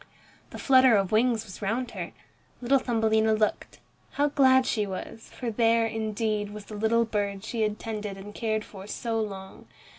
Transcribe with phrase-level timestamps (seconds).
[0.49, 2.11] The flutter of wings was round her.
[2.59, 3.77] Little Thumbelina looked.
[4.13, 8.33] How glad she was, for there, indeed, was the little bird she had tended and
[8.33, 9.67] cared for so long.